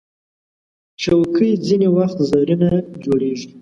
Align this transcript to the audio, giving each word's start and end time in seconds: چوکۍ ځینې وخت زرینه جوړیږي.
چوکۍ 1.01 1.51
ځینې 1.65 1.87
وخت 1.97 2.17
زرینه 2.29 2.71
جوړیږي. 3.03 3.47